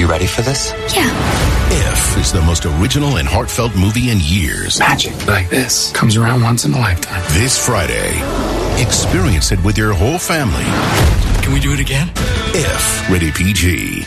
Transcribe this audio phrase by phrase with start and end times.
[0.00, 0.72] You ready for this?
[0.96, 1.10] Yeah.
[1.68, 4.78] If is the most original and heartfelt movie in years.
[4.78, 7.22] Magic like this comes around once in a lifetime.
[7.32, 8.08] This Friday,
[8.80, 10.64] experience it with your whole family.
[11.44, 12.10] Can we do it again?
[12.54, 14.06] If rated PG.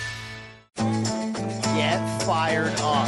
[0.78, 3.08] Get fired up.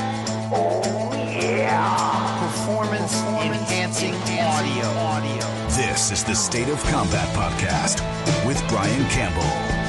[0.53, 1.11] Oh,
[1.41, 2.39] yeah.
[2.39, 4.85] Performance enhancing audio.
[4.99, 5.67] audio.
[5.69, 8.05] This is the State of Combat podcast
[8.45, 9.84] with Brian Campbell.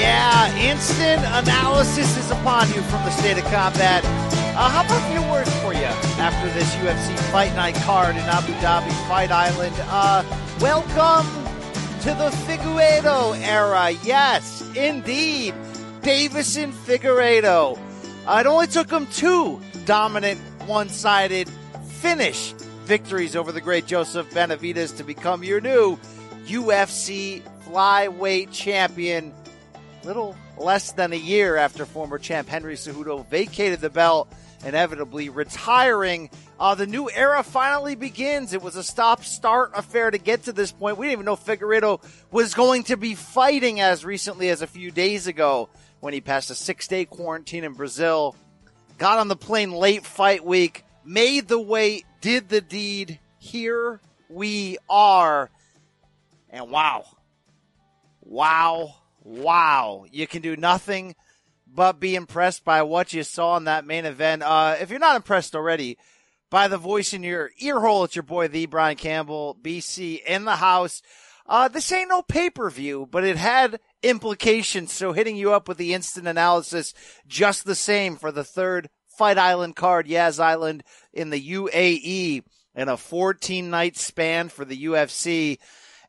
[0.00, 0.56] Yeah.
[0.56, 4.02] Instant analysis is upon you from the State of Combat.
[4.56, 8.22] Uh, how about a few words for you after this UFC Fight Night card in
[8.22, 9.74] Abu Dhabi Fight Island?
[9.80, 10.24] Uh,
[10.58, 11.26] welcome
[12.00, 13.90] to the Figueiredo era.
[14.02, 15.52] Yes, indeed.
[16.00, 17.78] Deiveson Figueiredo.
[18.26, 21.46] Uh, it only took him two dominant, one sided
[21.84, 22.52] finish
[22.84, 25.98] victories over the great Joseph Benavidez to become your new
[26.46, 29.34] UFC flyweight champion.
[30.02, 34.32] Little less than a year after former champ Henry Cejudo vacated the belt,
[34.64, 36.30] inevitably retiring.
[36.58, 38.54] Uh, the new era finally begins.
[38.54, 40.96] It was a stop-start affair to get to this point.
[40.96, 44.90] We didn't even know Figueiredo was going to be fighting as recently as a few
[44.90, 45.68] days ago
[46.00, 48.34] when he passed a six-day quarantine in Brazil.
[48.96, 53.18] Got on the plane late fight week, made the weight, did the deed.
[53.38, 55.50] Here we are.
[56.48, 57.04] And wow.
[58.22, 58.94] Wow.
[59.22, 60.04] Wow.
[60.10, 61.14] You can do nothing
[61.72, 64.42] but be impressed by what you saw in that main event.
[64.42, 65.98] Uh, if you're not impressed already
[66.50, 70.44] by the voice in your ear hole, it's your boy, the Brian Campbell, BC in
[70.44, 71.00] the house.
[71.46, 74.92] Uh, this ain't no pay per view, but it had implications.
[74.92, 76.94] So hitting you up with the instant analysis
[77.26, 78.88] just the same for the third
[79.20, 80.82] Fight Island card, Yas Island
[81.12, 82.42] in the UAE
[82.74, 85.58] in a 14 night span for the UFC.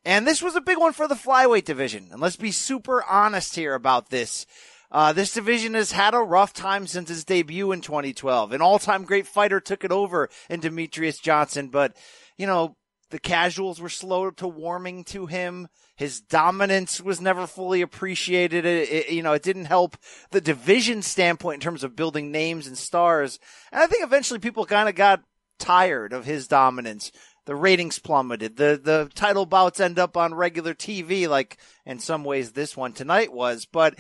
[0.04, 2.10] And this was a big one for the flyweight division.
[2.12, 4.46] And let's be super honest here about this.
[4.92, 8.52] Uh, this division has had a rough time since its debut in 2012.
[8.52, 11.96] An all-time great fighter took it over in Demetrious Johnson, but,
[12.38, 12.76] you know,
[13.10, 15.68] the casuals were slow to warming to him.
[15.96, 18.66] His dominance was never fully appreciated.
[18.66, 19.98] It, it, you know, it didn't help
[20.32, 23.40] the division standpoint in terms of building names and stars.
[23.72, 25.24] And I think eventually people kind of got
[25.60, 27.12] tired of his dominance.
[27.46, 28.58] The ratings plummeted.
[28.58, 32.94] The the title bouts end up on regular TV, like in some ways this one
[32.94, 33.66] tonight was.
[33.66, 34.00] But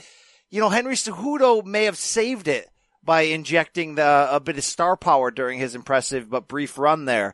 [0.50, 2.70] you know, Henry Cejudo may have saved it
[3.04, 7.34] by injecting the, a bit of star power during his impressive but brief run there.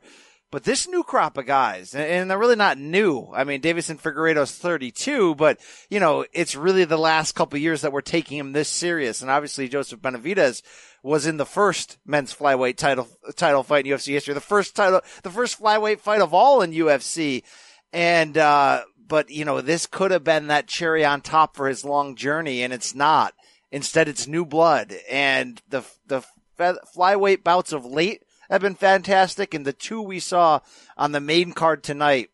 [0.50, 3.30] But this new crop of guys, and they're really not new.
[3.34, 5.60] I mean, Deiveson Figueiredo's 32, but
[5.90, 9.22] you know, it's really the last couple years that we're taking him this serious.
[9.22, 10.62] And obviously Joseph Benavidez
[11.04, 15.02] was in the first men's flyweight title, title fight in UFC history, the first title,
[15.24, 17.44] the first flyweight fight of all in UFC.
[17.92, 21.84] And, uh, but you know, this could have been that cherry on top for his
[21.84, 23.34] long journey and it's not.
[23.70, 26.24] Instead, it's new blood and the, the
[26.58, 29.54] flyweight bouts of late have been fantastic.
[29.54, 30.62] And the two we saw
[30.98, 32.30] on the main card tonight,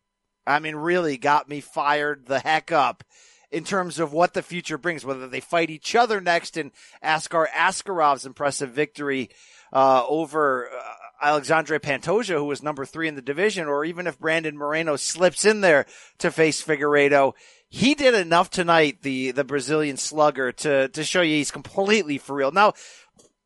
[0.45, 3.03] I mean, really got me fired the heck up
[3.51, 6.71] in terms of what the future brings, whether they fight each other next and
[7.03, 9.29] Askar Askarov's impressive victory,
[9.71, 10.81] uh, over, uh,
[11.21, 15.45] Alexandre Pantoja, who was number three in the division, or even if Brandon Moreno slips
[15.45, 15.85] in there
[16.17, 17.33] to face Figueiredo,
[17.69, 22.35] he did enough tonight, the, the Brazilian slugger, to, to show you he's completely for
[22.35, 22.51] real.
[22.51, 22.73] Now,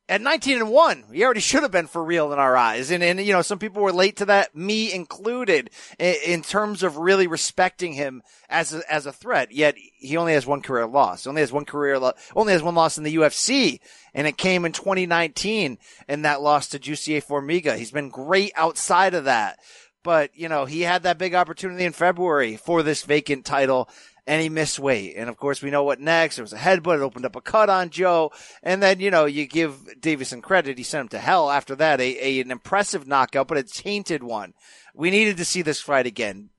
[0.10, 2.92] at 19 and 1, he already should have been for real in our eyes.
[2.92, 5.70] And, and, you know, some people were late to that, me included,
[6.00, 9.52] in, in terms of really respecting him as a, as a threat.
[9.52, 11.24] Yet he only has one career loss.
[11.24, 13.82] He only has one career, lo- only has one loss in the UFC.
[14.14, 17.78] And it came in 2019 and that loss to Jussier Formiga.
[17.78, 19.60] He's been great outside of that.
[20.04, 23.90] But, you know, he had that big opportunity in February for this vacant title
[24.28, 25.16] and he missed weight.
[25.16, 26.36] And of course, we know what next.
[26.36, 26.98] There was a headbutt.
[26.98, 28.32] It opened up a cut on Joe.
[28.62, 30.78] And then, you know, you give Deiveson credit.
[30.78, 32.02] He sent him to hell after that.
[32.02, 34.54] A, a, an impressive knockout, but a tainted one.
[34.94, 36.50] We needed to see this fight again.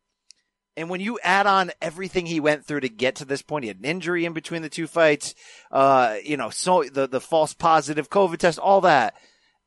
[0.78, 3.68] And when you add on everything he went through to get to this point, he
[3.68, 5.34] had an injury in between the two fights,
[5.72, 9.14] uh, you know, so the, the false positive COVID test, all that.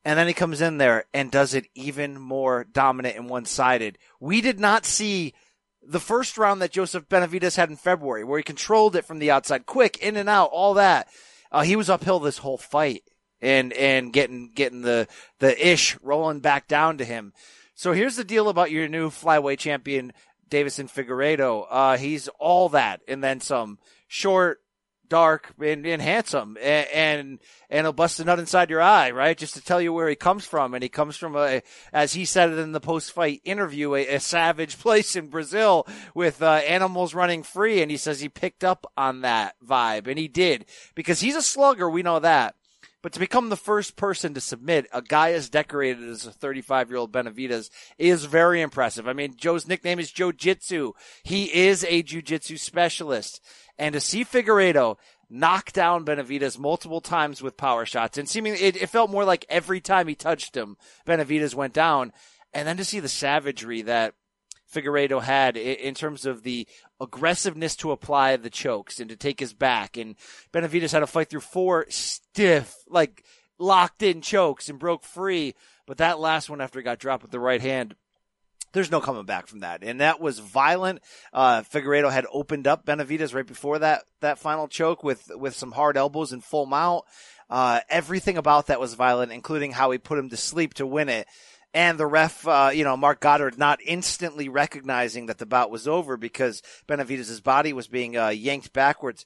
[0.06, 3.98] And then he comes in there and does it even more dominant and one sided.
[4.22, 5.34] We did not see
[5.84, 9.32] the first round that Joseph Benavidez had in February, where he controlled it from the
[9.32, 11.08] outside, quick, in and out, all that.
[11.52, 13.04] Uh, he was uphill this whole fight
[13.42, 15.08] and, and getting, getting the,
[15.40, 17.34] the ish rolling back down to him.
[17.74, 20.14] So here's the deal about your new flyweight champion,
[20.50, 21.66] Deiveson Figueiredo.
[21.70, 24.60] Uh, he's all that and then some short,
[25.12, 27.38] dark, and, and handsome, and,
[27.70, 29.38] and he'll bust a nut inside your eye, right?
[29.38, 31.62] Just to tell you where he comes from, and he comes from a,
[31.92, 35.86] as he said it in the post-fight interview, a, a savage place in Brazil
[36.16, 40.18] with uh, animals running free, and he says he picked up on that vibe, and
[40.18, 40.66] he did
[40.96, 41.90] because he's a slugger.
[41.90, 42.56] We know that.
[43.02, 46.90] But to become the first person to submit a guy as decorated as a 35
[46.90, 49.08] year old Benavidez is very impressive.
[49.08, 50.94] I mean, Joe's nickname is Joe Jitsu.
[51.24, 53.42] He is a jujitsu specialist.
[53.80, 54.98] And to see Figueiredo
[55.30, 59.46] knock down Benavidez multiple times with power shots and seemingly it, it felt more like
[59.50, 60.78] every time he touched him,
[61.08, 62.14] Benavidez went down.
[62.54, 64.14] And then to see the savagery that
[64.74, 66.68] Figueiredo had in terms of the
[67.00, 69.98] aggressiveness to apply the chokes and to take his back.
[69.98, 70.16] And
[70.54, 73.24] Benavidez had to fight through four stiff, like
[73.60, 75.56] locked in chokes and broke free.
[75.86, 77.96] But that last one after he got dropped with the right hand,
[78.74, 79.84] there's no coming back from that.
[79.84, 81.02] And that was violent.
[81.34, 85.74] Uh, Figueiredo had opened up Benavidez right before that, that final choke with, with some
[85.74, 87.04] hard elbows and full mount.
[87.50, 91.10] Uh, everything about that was violent, including how he put him to sleep to win
[91.10, 91.28] it
[91.74, 95.88] and the ref, uh, you know, Marc Goddard not instantly recognizing that the bout was
[95.88, 99.26] over because Benavidez' body was being uh, yanked backwards.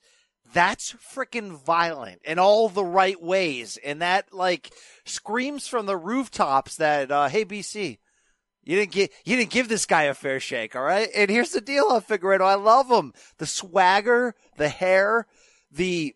[0.54, 3.78] That's freaking violent in all the right ways.
[3.84, 4.72] And that, like,
[5.06, 7.98] screams from the rooftops that, uh, hey, BC,
[8.64, 11.10] you didn't get, you didn't give this guy a fair shake, all right?
[11.16, 12.42] And here's the deal on Figueiredo.
[12.42, 13.14] I love him.
[13.38, 15.26] The swagger, the hair,
[15.72, 16.16] the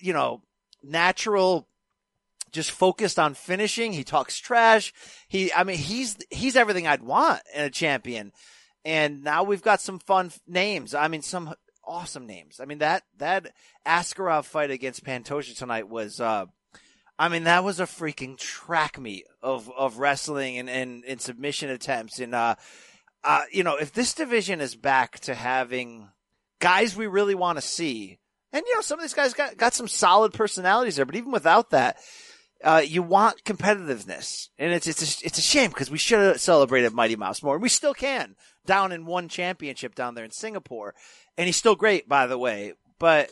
[0.00, 0.42] you know,
[0.82, 1.68] natural
[2.54, 3.92] just focused on finishing.
[3.92, 4.94] He talks trash.
[5.28, 8.32] He, I mean, he's, he's everything I'd want in a champion.
[8.84, 10.94] And now we've got some fun names.
[10.94, 11.54] I mean, some
[11.84, 12.60] awesome names.
[12.60, 13.52] I mean, that, that
[13.86, 16.46] Askarov fight against Pantoja tonight was, uh,
[17.18, 21.70] I mean, that was a freaking track meet of, of wrestling and, and, and submission
[21.70, 22.20] attempts.
[22.20, 22.54] And, uh,
[23.24, 26.08] uh, you know, if this division is back to having
[26.60, 28.18] guys we really want to see,
[28.52, 31.32] and you know, some of these guys got, got some solid personalities there, but even
[31.32, 31.98] without that,
[32.64, 36.40] uh, you want competitiveness, and it's it's a, it's a shame because we should have
[36.40, 38.36] celebrated Mighty Mouse more, and we still can.
[38.66, 40.94] Down in one championship down there in Singapore,
[41.36, 42.72] and he's still great, by the way.
[42.98, 43.30] But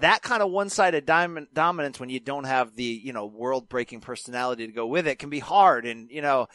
[0.00, 4.66] that kind of one-sided diamond dominance when you don't have the you know world-breaking personality
[4.66, 6.48] to go with it can be hard, and you know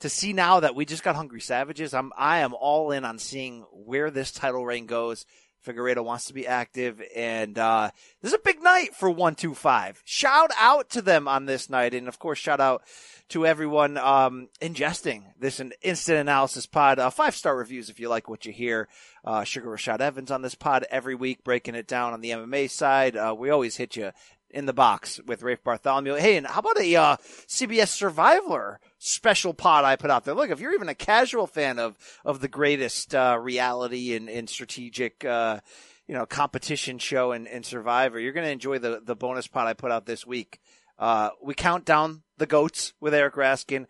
[0.00, 3.18] to see now that we just got Hungry Savages, I'm I am all in on
[3.18, 5.26] seeing where this title reign goes.
[5.66, 7.90] Figueiredo wants to be active, and uh,
[8.22, 10.02] this is a big night for 125.
[10.04, 12.82] Shout out to them on this night, and of course, shout out
[13.28, 16.98] to everyone um, ingesting this instant analysis pod.
[16.98, 18.88] Uh, five star reviews if you like what you hear.
[19.24, 22.70] Uh, Sugar Rashad Evans on this pod every week, breaking it down on the MMA
[22.70, 23.16] side.
[23.16, 24.12] Uh, we always hit you
[24.50, 26.14] in the box with Rafe Bartholomew.
[26.14, 27.16] Hey, and how about a uh,
[27.46, 30.34] CBS Survivor special pod I put out there?
[30.34, 34.48] Look, if you're even a casual fan of of the greatest uh, reality and, and
[34.48, 35.60] strategic, uh,
[36.06, 39.66] you know, competition show and, and Survivor, you're going to enjoy the the bonus pod
[39.66, 40.60] I put out this week.
[40.98, 43.86] Uh, we count down the goats with Eric Raskin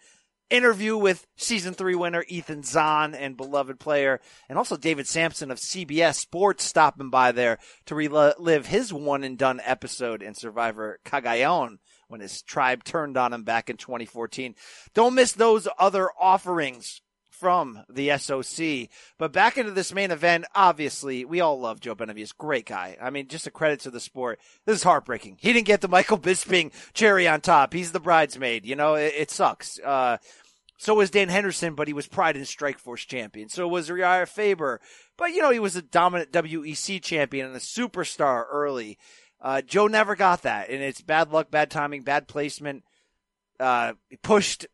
[0.50, 5.58] interview with season three winner Ethan Zohn and beloved player, and also David Samson of
[5.58, 11.78] CBS Sports stopping by there to relive his one and done episode in Survivor Cagayan
[12.08, 14.54] when his tribe turned on him back in 2014.
[14.94, 17.02] Don't miss those other offerings
[17.38, 18.88] from the SOC.
[19.18, 22.36] But back into this main event, obviously, we all love Joe Benavidez.
[22.36, 22.96] Great guy.
[23.00, 24.40] I mean, just a credit to the sport.
[24.64, 25.38] This is heartbreaking.
[25.40, 27.72] He didn't get the Michael Bisping cherry on top.
[27.72, 28.66] He's the bridesmaid.
[28.66, 29.78] You know, it, it sucks.
[29.80, 30.18] Uh,
[30.78, 33.48] so was Dan Henderson, but he was Pride and Strikeforce champion.
[33.48, 34.80] So was Urijah Faber,
[35.16, 38.96] but you know he was a dominant WEC champion and a superstar early.
[39.40, 42.84] Uh, Joe never got that, and it's bad luck, bad timing, bad placement.
[43.58, 44.66] Uh, pushed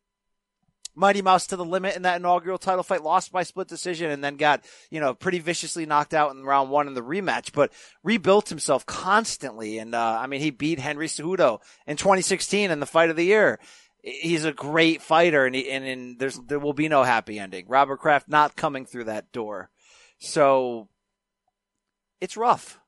[0.95, 4.23] Mighty Mouse to the limit in that inaugural title fight, lost by split decision, and
[4.23, 7.73] then got, you know, pretty viciously knocked out in round one in the rematch, but
[8.03, 9.79] rebuilt himself constantly.
[9.79, 13.25] And, uh, I mean, he beat Henry Cejudo in 2016 in the fight of the
[13.25, 13.59] year
[14.05, 17.67] he's a great fighter, and he, and, and there's there will be no happy ending.
[17.69, 19.71] Robert Kraft not coming through that door,
[20.19, 20.89] so
[22.21, 22.79] it's rough.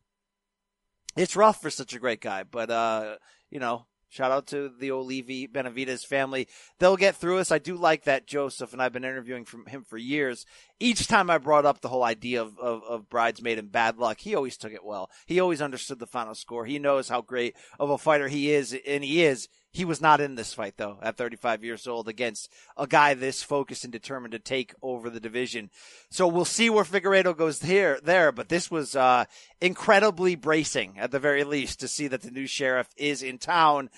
[1.16, 3.16] It's rough for such a great guy, but uh,
[3.50, 3.86] you know,
[4.16, 6.48] shout out to the Olivi Benavidez family.
[6.78, 7.52] They'll get through us.
[7.52, 10.46] I do like that Joseph, and I've been interviewing from him for years.
[10.80, 14.20] Each time I brought up the whole idea of, of, of bridesmaid and bad luck,
[14.20, 15.10] he always took it well.
[15.26, 16.64] He always understood the final score.
[16.64, 20.22] He knows how great of a fighter he is, and he is he was not
[20.22, 24.32] in this fight though at 35 years old against a guy this focused and determined
[24.32, 25.70] to take over the division.
[26.10, 29.26] So we'll see where Figueiredo goes here, there, but this was, uh,
[29.60, 33.90] incredibly bracing at the very least to see that the new sheriff is in town.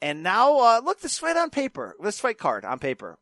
[0.00, 3.18] And now, uh, look, this fight on paper, this fight card on paper,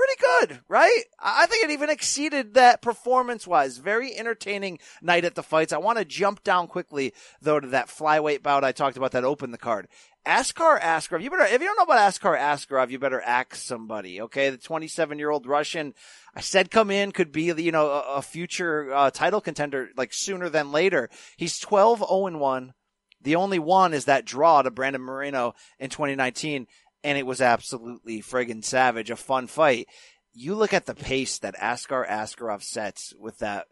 [0.00, 1.02] pretty good, right?
[1.18, 3.78] I think it even exceeded that performance wise.
[3.78, 5.72] Very entertaining night at the fights.
[5.72, 9.24] I want to jump down quickly though to that flyweight bout I talked about that
[9.24, 9.88] opened the card.
[10.26, 14.20] Askar Askarov, you better, if you don't know about Askar Askarov, you better ask somebody,
[14.20, 14.50] okay?
[14.50, 15.94] The 27 year old Russian,
[16.34, 20.12] I said come in, could be, you know, a, a future, uh, title contender, like
[20.12, 21.08] sooner than later.
[21.36, 22.74] He's 12 0 1.
[23.22, 26.66] The only one is that draw to Brandon Moreno in 2019,
[27.02, 29.88] and it was absolutely friggin' savage, a fun fight.
[30.32, 33.66] You look at the pace that Askar Askarov sets with that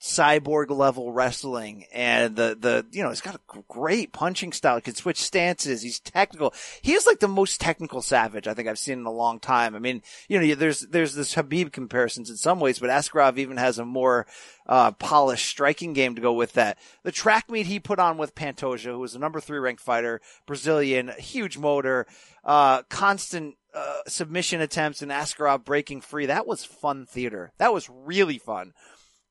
[0.00, 4.76] cyborg level wrestling and the, the, you know, he's got a great punching style.
[4.76, 5.82] He can switch stances.
[5.82, 6.52] He's technical.
[6.82, 9.74] He is like the most technical savage I think I've seen in a long time.
[9.74, 13.56] I mean, you know, there's, there's this Khabib comparisons in some ways, but Askarov even
[13.56, 14.26] has a more,
[14.66, 16.78] uh, polished striking game to go with that.
[17.02, 20.20] The track meet he put on with Pantoja, who was a number three ranked fighter,
[20.46, 22.06] Brazilian, huge motor,
[22.44, 26.26] uh, constant, uh, submission attempts and Askarov breaking free.
[26.26, 27.52] That was fun theater.
[27.58, 28.72] That was really fun.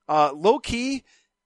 [0.08, 1.04] Uh, low key,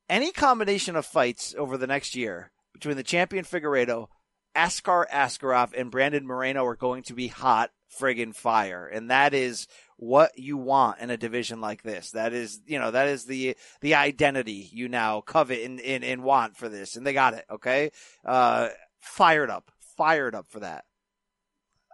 [0.09, 4.07] any combination of fights over the next year between the champion Figueiredo,
[4.55, 8.87] Askar Askarov, and Brandon Moreno are going to be hot friggin' fire.
[8.87, 12.11] And that is what you want in a division like this.
[12.11, 16.23] That is, you know, that is the, the identity you now covet and, and, and
[16.23, 16.95] want for this.
[16.95, 17.45] And they got it.
[17.49, 17.91] Okay.
[18.25, 20.85] Uh, fired up, fired up for that.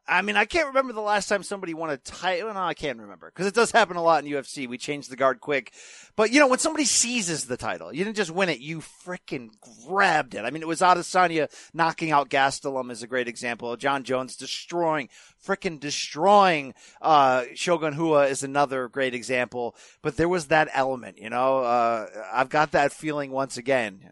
[0.07, 2.53] I mean, I can't remember the last time somebody won a title.
[2.53, 4.67] No, I can't remember because it does happen a lot in UFC.
[4.67, 5.73] We change the guard quick,
[6.15, 9.49] but you know when somebody seizes the title, you didn't just win it; you freaking
[9.87, 10.45] grabbed it.
[10.45, 13.75] I mean, it was Adesanya knocking out Gastelum is a great example.
[13.77, 15.09] Jon Jones destroying,
[15.43, 19.75] freaking destroying uh, Shogun Rua is another great example.
[20.03, 21.59] But there was that element, you know.
[21.59, 24.11] Uh, I've got that feeling once again.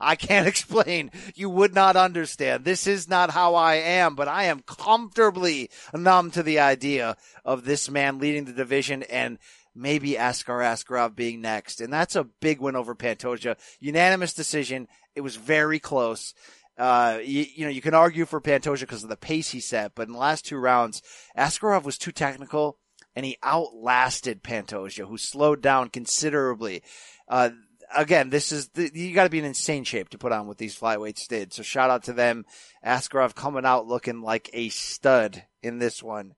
[0.00, 1.10] I can't explain.
[1.34, 2.64] You would not understand.
[2.64, 7.64] This is not how I am, but I am comfortably numb to the idea of
[7.64, 9.38] this man leading the division and
[9.74, 11.80] maybe Askar Askarov being next.
[11.80, 13.56] And that's a big win over Pantoja.
[13.80, 14.88] Unanimous decision.
[15.14, 16.34] It was very close.
[16.76, 19.96] Uh, you, you, know, you can argue for Pantoja because of the pace he set,
[19.96, 21.02] but in the last two rounds,
[21.36, 22.78] Askarov was too technical
[23.16, 26.82] and he outlasted Pantoja, who slowed down considerably.
[27.26, 27.50] Uh,
[27.94, 30.58] again, this is the, you got to be in insane shape to put on what
[30.58, 31.52] these flyweights did.
[31.52, 32.44] So shout out to them.
[32.84, 36.34] Askarov coming out looking like a stud in this one.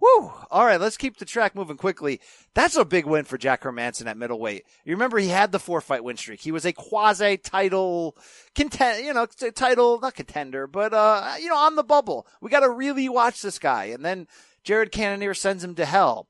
[0.00, 0.32] Woo!
[0.50, 2.20] All right, let's keep the track moving quickly.
[2.52, 4.64] That's a big win for Jack Hermansson at middleweight.
[4.84, 6.40] You remember he had the four fight win streak.
[6.40, 8.16] He was a quasi title
[8.54, 12.26] contend, you know, title, not contender, but, uh, you know, on the bubble.
[12.42, 13.84] We got to really watch this guy.
[13.84, 14.26] And then
[14.62, 16.28] Jared Cannonier sends him to hell.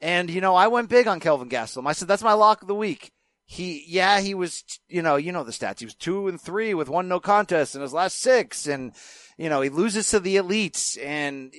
[0.00, 1.86] And, you know, I went big on Kelvin Gastelum.
[1.86, 3.12] I said, that's my lock of the week
[3.46, 5.78] he, yeah, he was, you know, you know the stats.
[5.78, 8.66] He was two and three with one no contest in his last six.
[8.66, 8.92] And,
[9.38, 11.54] you know, he loses to the elites and,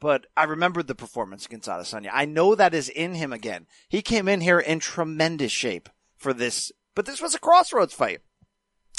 [0.00, 2.10] but I remembered the performance against Adesanya.
[2.12, 3.66] I know that is in him again.
[3.88, 8.20] He came in here in tremendous shape for this, but this was a crossroads fight.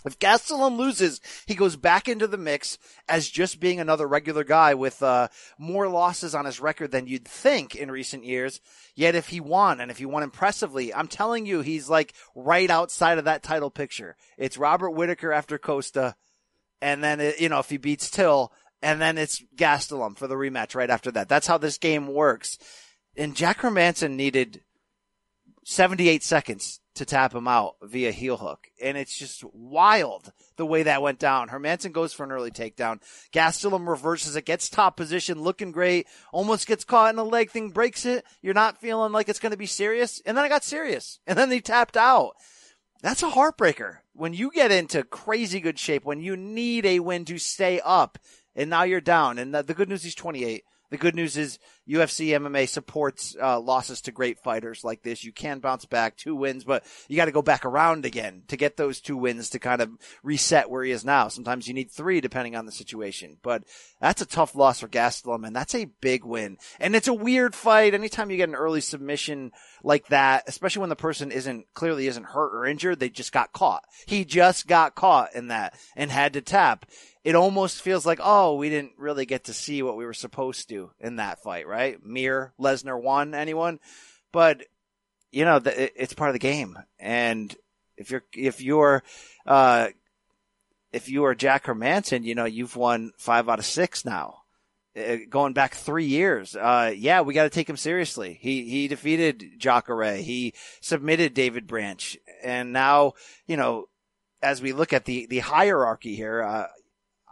[0.05, 4.73] If Gastelum loses, he goes back into the mix as just being another regular guy
[4.73, 8.59] with uh, more losses on his record than you'd think in recent years.
[8.95, 12.69] Yet if he won and if he won impressively, I'm telling you, he's like right
[12.69, 14.15] outside of that title picture.
[14.37, 16.15] It's Robert Whitaker after Costa,
[16.81, 20.35] and then it, you know if he beats Till, and then it's Gastelum for the
[20.35, 21.29] rematch right after that.
[21.29, 22.57] That's how this game works.
[23.15, 24.61] And Jack Hermansson needed
[25.65, 28.67] 78 seconds to tap him out via heel hook.
[28.81, 31.49] And it's just wild the way that went down.
[31.49, 33.01] Hermansson goes for an early takedown.
[33.31, 37.71] Gastelum reverses it, gets top position, looking great, almost gets caught in a leg thing,
[37.71, 38.25] breaks it.
[38.41, 40.21] You're not feeling like it's going to be serious.
[40.25, 41.19] And then I got serious.
[41.27, 42.35] And then he tapped out.
[43.01, 43.97] That's a heartbreaker.
[44.13, 48.19] When you get into crazy good shape, when you need a win to stay up,
[48.55, 49.39] and now you're down.
[49.39, 50.63] And the, good news, he's 28.
[50.89, 51.59] The good news is
[51.89, 55.23] UFC MMA supports uh, losses to great fighters like this.
[55.23, 58.57] You can bounce back two wins, but you got to go back around again to
[58.57, 59.89] get those two wins to kind of
[60.21, 61.27] reset where he is now.
[61.27, 63.63] Sometimes you need three depending on the situation, but
[63.99, 66.57] that's a tough loss for Gastelum and that's a big win.
[66.79, 67.93] And it's a weird fight.
[67.93, 69.51] Anytime you get an early submission
[69.83, 73.51] like that, especially when the person isn't clearly isn't hurt or injured, they just got
[73.51, 73.83] caught.
[74.05, 76.85] He just got caught in that and had to tap
[77.23, 80.69] it almost feels like, oh, we didn't really get to see what we were supposed
[80.69, 82.03] to in that fight, right?
[82.03, 83.79] Mir, Lesnar won, anyone?
[84.31, 84.63] But,
[85.31, 86.77] you know, the, it's part of the game.
[86.99, 87.55] And
[87.97, 89.03] if you're, if you're,
[89.45, 89.89] uh,
[90.91, 94.39] if you are Jack Hermansson, you know, you've won five out of six now.
[94.95, 98.37] Uh, going back three years, uh, yeah, we got to take him seriously.
[98.39, 100.17] He he defeated Jacare.
[100.17, 103.13] He submitted David Branch, and now
[103.47, 103.85] you know,
[104.43, 106.67] as we look at the the hierarchy here, uh,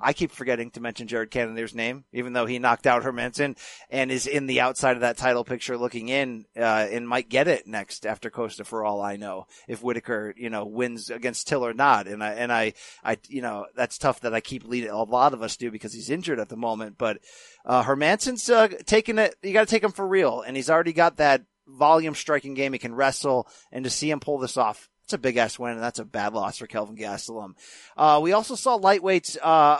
[0.01, 3.57] I keep forgetting to mention Jared Cannonier's name, even though he knocked out Hermansson
[3.89, 7.47] and is in the outside of that title picture looking in, uh, and might get
[7.47, 11.65] it next after Costa for all I know, if Whitaker, you know, wins against Till
[11.65, 12.07] or not.
[12.07, 15.33] And I, and I, I, you know, that's tough that I keep leading, a lot
[15.33, 17.19] of us do because he's injured at the moment, but,
[17.65, 20.41] uh, Hermansson's, uh, taking it, you gotta take him for real.
[20.41, 22.73] And he's already got that volume striking game.
[22.73, 24.89] He can wrestle and to see him pull this off.
[25.03, 27.53] It's a big ass win, and that's a bad loss for Kelvin Gastelum.
[27.97, 29.79] Uh, we also saw lightweights, uh,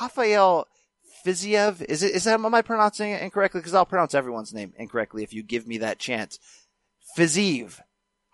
[0.00, 0.66] Rafael
[1.24, 1.82] Fiziev.
[1.82, 3.60] Is it, is that, am I pronouncing it incorrectly?
[3.60, 6.38] Cause I'll pronounce everyone's name incorrectly if you give me that chance.
[7.16, 7.80] Fiziev.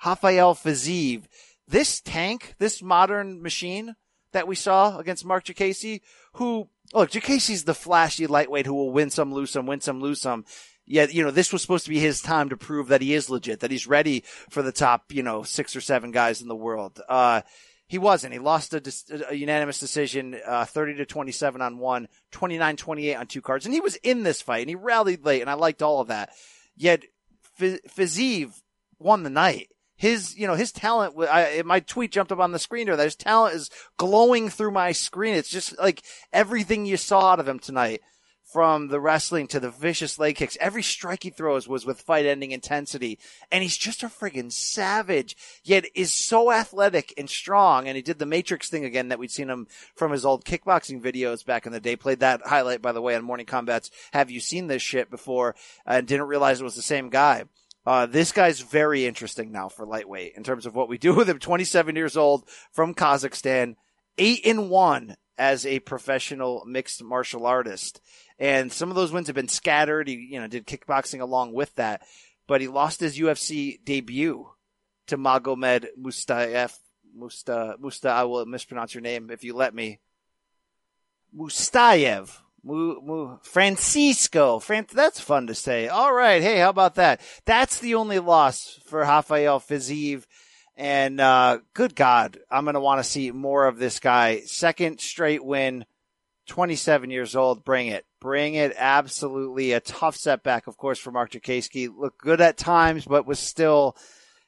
[0.04, 1.24] Rafael Fiziev.
[1.68, 3.96] This tank, this modern machine
[4.32, 6.00] that we saw against Mark Diakiese,
[6.34, 10.20] who, look, Diakiese's the flashy lightweight who will win some, lose some, win some, lose
[10.20, 10.44] some.
[10.84, 13.30] Yet, you know, this was supposed to be his time to prove that he is
[13.30, 16.56] legit, that he's ready for the top, you know, six or seven guys in the
[16.56, 17.00] world.
[17.08, 17.42] Uh,
[17.92, 18.32] he wasn't.
[18.32, 23.26] He lost a, a unanimous decision, uh, 30 to 27 on one, 29 28 on
[23.26, 23.66] two cards.
[23.66, 26.08] And he was in this fight and he rallied late and I liked all of
[26.08, 26.30] that.
[26.74, 27.04] Yet
[27.60, 28.62] Fiziev
[28.98, 29.68] won the night.
[29.94, 33.04] His, you know, his talent, I, my tweet jumped up on the screen there that
[33.04, 33.68] his talent is
[33.98, 35.34] glowing through my screen.
[35.34, 38.00] It's just like everything you saw out of him tonight
[38.52, 40.58] from the wrestling to the vicious leg kicks.
[40.60, 43.18] Every strike he throws was with fight ending intensity.
[43.50, 47.88] And he's just a friggin' savage, yet is so athletic and strong.
[47.88, 51.00] And he did the Matrix thing again that we'd seen him from his old kickboxing
[51.00, 51.96] videos back in the day.
[51.96, 55.54] Played that highlight, by the way, on Morning Combat's Have You Seen This Shit before?
[55.86, 57.44] And didn't realize it was the same guy.
[57.84, 61.28] Uh, this guy's very interesting now for lightweight in terms of what we do with
[61.28, 61.38] him.
[61.38, 63.76] 27 years old from Kazakhstan,
[64.18, 68.00] eight and one as a professional mixed martial artist.
[68.42, 70.08] And some of those wins have been scattered.
[70.08, 72.02] He, you know, did kickboxing along with that,
[72.48, 74.48] but he lost his UFC debut
[75.06, 76.76] to Magomed Mustayev.
[77.14, 80.00] Musta, Musta, I will mispronounce your name if you let me.
[81.32, 82.36] Mustayev.
[82.64, 84.58] Mu, Mu, Francisco.
[84.58, 85.86] Fran, that's fun to say.
[85.86, 86.42] All right.
[86.42, 87.20] Hey, how about that?
[87.44, 90.24] That's the only loss for Rafael Fiziev.
[90.76, 94.40] And, uh, good God, I'm going to want to see more of this guy.
[94.46, 95.84] Second straight win,
[96.48, 97.64] 27 years old.
[97.64, 98.04] Bring it.
[98.22, 98.72] Bring it.
[98.78, 101.88] Absolutely a tough setback, of course, for Mark Diakiese.
[101.92, 103.96] Looked good at times, but was still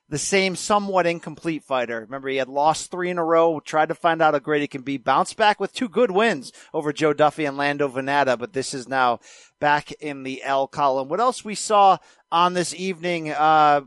[0.09, 2.03] the same somewhat incomplete fighter.
[2.03, 4.69] Remember, he had lost three in a row, tried to find out how great he
[4.69, 8.53] can be, bounced back with two good wins over Joe Duffy and Lando Vannata, but
[8.53, 9.19] this is now
[9.59, 11.09] back in the L column.
[11.09, 11.99] What else we saw
[12.31, 13.31] on this evening?
[13.31, 13.81] Uh,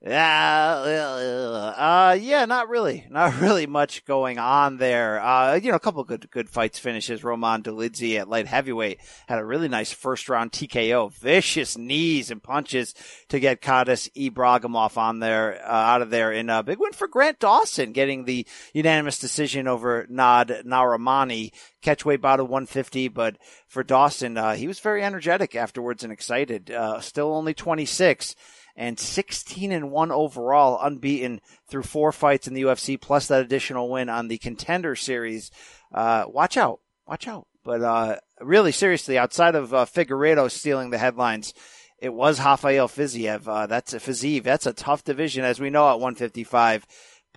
[0.00, 5.20] yeah, uh, yeah, not really, not really much going on there.
[5.20, 7.24] Uh, you know, a couple good, good fights finishes.
[7.24, 12.40] Roman Dolidze at light heavyweight had a really nice first round TKO, vicious knees and
[12.40, 12.94] punches
[13.28, 17.08] to get Khadis Ibragimov on there, uh, out of there in a big win for
[17.08, 21.52] Grant Dawson, getting the unanimous decision over Nad Narimani.
[21.82, 23.36] Catchweight bout of 150, but
[23.68, 26.72] for Dawson, uh, he was very energetic afterwards and excited.
[26.72, 28.34] Uh, still only 26
[28.78, 33.90] and 16 and 1 overall, unbeaten through four fights in the UFC, plus that additional
[33.90, 35.50] win on the contender series.
[35.92, 36.78] Uh, watch out.
[37.04, 37.48] Watch out.
[37.64, 41.52] But, uh, really seriously, outside of, uh, Figueiredo stealing the headlines,
[42.00, 43.48] it was Rafael Fiziev.
[43.48, 44.44] Uh, that's a Fiziev.
[44.44, 46.86] That's a tough division, as we know, at 155.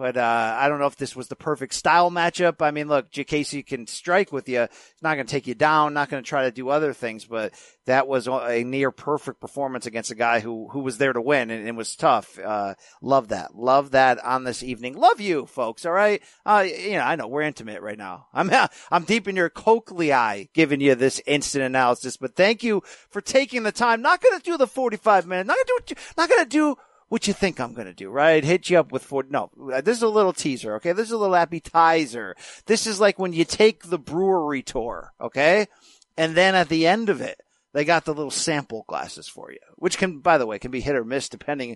[0.02, 2.60] But uh, I don't know if this was the perfect style matchup.
[2.60, 4.62] I mean, look, Diakiese can strike with you.
[4.62, 7.26] He's not going to take you down, not going to try to do other things.
[7.26, 7.54] But
[7.86, 11.52] that was a near perfect performance against a guy who who was there to win,
[11.52, 12.40] and it was tough.
[12.40, 14.98] Uh, love that, love that on this evening.
[14.98, 15.86] Love you, folks.
[15.86, 18.26] All right, uh, you know, I know we're intimate right now.
[18.34, 18.50] I'm
[18.92, 22.18] I'm deep in your cochlea giving you this instant analysis.
[22.18, 24.02] But thank you for taking the time.
[24.02, 25.48] Not going to do the 45 minutes.
[25.48, 26.02] Not going to do.
[26.18, 26.76] Not going to do
[27.12, 28.42] what you think I'm going to do, right?
[28.42, 29.26] Hit you up with four.
[29.30, 29.52] No,
[29.84, 30.76] this is a little teaser.
[30.76, 30.94] Okay.
[30.94, 32.38] This is a little appetizer.
[32.68, 35.12] This is like when you take the brewery tour.
[35.20, 35.68] Okay.
[36.16, 37.42] And then at the end of it,
[37.74, 40.80] they got the little sample glasses for you, which can, by the way, can be
[40.80, 41.76] hit or miss depending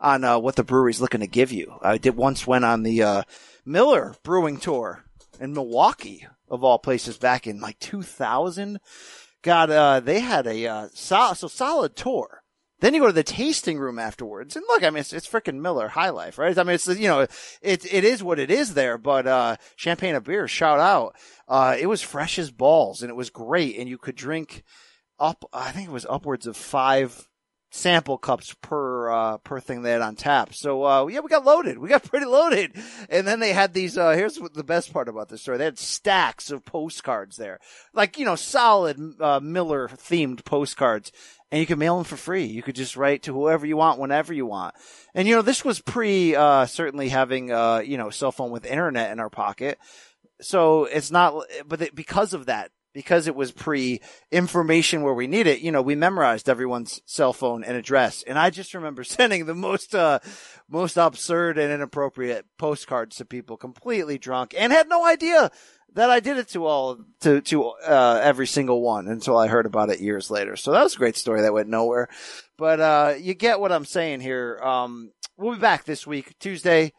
[0.00, 1.78] on uh, what the brewery's looking to give you.
[1.80, 3.22] I did once went on the uh,
[3.64, 5.04] Miller Brewing Tour
[5.38, 8.80] in Milwaukee, of all places, back in like 2000.
[9.42, 12.41] God, uh, they had a uh, so solid tour.
[12.82, 15.60] Then you go to the tasting room afterwards, and look, I mean, it's, it's freaking
[15.60, 16.58] Miller High Life, right?
[16.58, 17.30] I mean, it's you know, it
[17.62, 18.98] it is what it is there.
[18.98, 21.14] But uh, champagne of beer, shout out!
[21.46, 24.64] Uh, it was fresh as balls, and it was great, and you could drink
[25.20, 25.44] up.
[25.52, 27.28] I think it was upwards of five
[27.74, 30.54] sample cups per uh, per thing they had on tap.
[30.54, 31.78] So uh, yeah, we got loaded.
[31.78, 32.72] We got pretty loaded.
[33.08, 33.98] And then they had these.
[33.98, 37.58] Uh, here's what the best part about this story: they had stacks of postcards there,
[37.92, 41.10] like you know, solid uh, Miller themed postcards,
[41.50, 42.44] and you could mail them for free.
[42.44, 44.74] You could just write to whoever you want, whenever you want.
[45.14, 48.66] And you know, this was pre uh, certainly having uh, you know cell phone with
[48.66, 49.78] internet in our pocket.
[50.40, 54.00] So it's not, but because of that, because it was pre
[54.30, 58.22] information where we need it, you know, we memorized everyone's cell phone and address.
[58.22, 60.20] And I just remember sending the most, uh,
[60.68, 65.50] most absurd and inappropriate postcards to people completely drunk and had no idea
[65.94, 69.66] that I did it to all, to, to, uh, every single one until I heard
[69.66, 70.56] about it years later.
[70.56, 72.08] So that was a great story that went nowhere.
[72.56, 74.58] But, uh, you get what I'm saying here.
[74.62, 76.92] Um, we'll be back this week, Tuesday.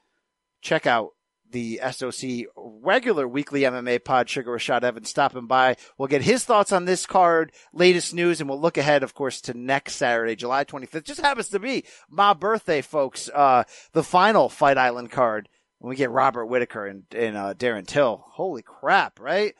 [0.62, 1.10] Check out
[1.54, 5.78] the SOC regular weekly MMA pod, Sugar Rashad Evans stopping by.
[5.98, 9.40] We'll get his thoughts on this card, latest news, and we'll look ahead, of course,
[9.42, 11.06] to next Saturday, July 25th.
[11.06, 13.30] Just happens to be my birthday, folks.
[13.34, 13.64] Uh,
[13.94, 15.48] the final Fight Island card
[15.80, 18.26] when we get Robert Whitaker and, and uh, Darren Till.
[18.32, 19.56] Holy crap, right?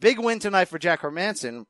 [0.00, 1.66] Big win tonight for Jack Hermansson.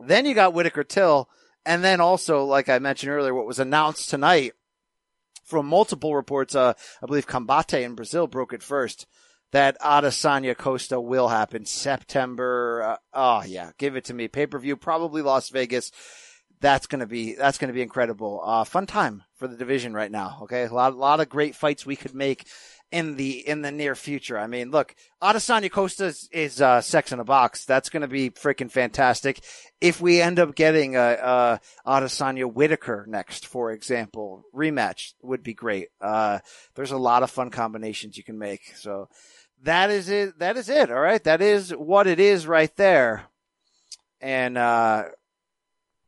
[0.00, 1.28] Then you got Whitaker Till.
[1.66, 4.54] And then also, like I mentioned earlier, what was announced tonight
[5.50, 9.06] from multiple reports, uh, I believe Combate in Brazil broke it first,
[9.52, 12.82] that Adesanya Costa will happen September.
[12.82, 14.28] Uh, oh yeah, give it to me.
[14.28, 15.90] Pay per view, probably Las Vegas.
[16.60, 18.40] That's gonna be that's gonna be incredible.
[18.44, 20.38] Uh, fun time for the division right now.
[20.42, 22.46] Okay, a lot a lot of great fights we could make
[22.92, 24.38] in the in the near future.
[24.38, 27.64] I mean, look, Adesanya Costa is, is uh, sex in a box.
[27.64, 29.44] That's going to be freaking fantastic.
[29.80, 35.54] If we end up getting a, a Adesanya Whitaker next, for example, rematch would be
[35.54, 35.88] great.
[36.00, 36.40] Uh,
[36.74, 38.74] there's a lot of fun combinations you can make.
[38.76, 39.08] So
[39.62, 40.38] that is it.
[40.38, 40.90] That is it.
[40.90, 43.24] All right, that is what it is right there.
[44.20, 45.04] And uh,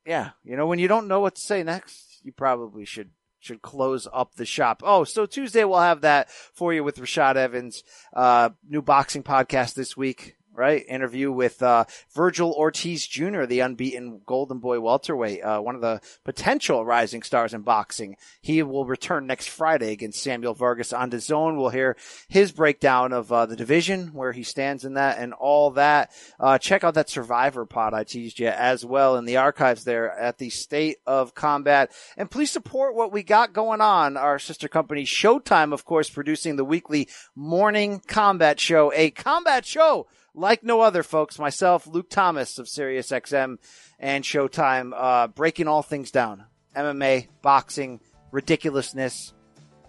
[0.05, 3.11] yeah, you know, when you don't know what to say next, you probably should
[3.43, 4.83] should close up the shop.
[4.85, 7.83] Oh, so Tuesday we'll have that for you with Rashad Evans,
[8.15, 10.85] uh, new boxing podcast this week right?
[10.89, 11.85] Interview with uh,
[12.15, 17.55] Vergil Ortiz Jr., the unbeaten Golden Boy welterweight, uh, one of the potential rising stars
[17.55, 18.17] in boxing.
[18.41, 21.57] He will return next Friday against Samuel Vargas on the zone.
[21.57, 21.97] We'll hear
[22.29, 26.11] his breakdown of uh, the division, where he stands in that, and all that.
[26.39, 30.11] Uh, check out that Survivor pod I teased you as well in the archives there
[30.11, 31.91] at the State of Combat.
[32.17, 34.17] And please support what we got going on.
[34.17, 40.07] Our sister company Showtime, of course, producing the weekly morning combat show, a combat show
[40.35, 41.39] like no other, folks.
[41.39, 43.59] Myself, Luke Thomas of SiriusXM
[43.99, 46.45] and Showtime, uh, breaking all things down:
[46.77, 49.33] MMA, boxing, ridiculousness,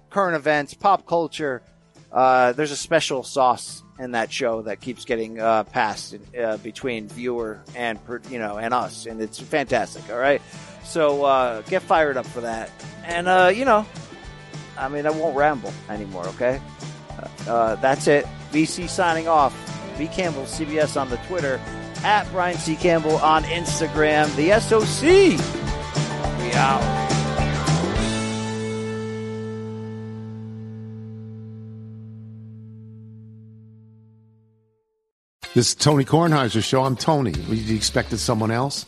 [0.09, 1.63] current events, pop culture.
[2.11, 7.07] Uh, there's a special sauce in that show that keeps getting uh, passed uh, between
[7.07, 10.09] viewer and you know and us, and it's fantastic.
[10.11, 10.41] All right,
[10.83, 12.69] so uh, get fired up for that,
[13.03, 13.85] and uh, you know,
[14.77, 16.27] I mean, I won't ramble anymore.
[16.29, 16.61] Okay,
[17.47, 18.25] uh, that's it.
[18.51, 19.53] VC signing off.
[19.97, 20.07] B.
[20.07, 21.59] Campbell, CBS on the Twitter,
[22.03, 22.75] at Brian C.
[22.75, 24.33] Campbell on Instagram.
[24.35, 25.39] The SOC.
[26.41, 27.03] We out.
[35.53, 36.83] This is Tony Kornheiser's show.
[36.83, 37.31] I'm Tony.
[37.31, 38.87] You expected someone else?